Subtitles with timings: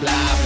[0.00, 0.37] blah.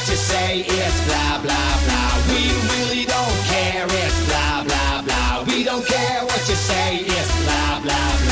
[0.00, 2.32] What you say, it's blah blah blah.
[2.32, 5.44] We really don't care, it's blah blah blah.
[5.46, 8.29] We don't care what you say, it's blah blah blah.